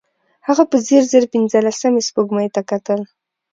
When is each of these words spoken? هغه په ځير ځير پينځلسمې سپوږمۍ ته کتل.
هغه 0.47 0.63
په 0.71 0.77
ځير 0.87 1.03
ځير 1.11 1.23
پينځلسمې 1.33 2.01
سپوږمۍ 2.07 2.47
ته 2.55 2.61
کتل. 2.69 2.99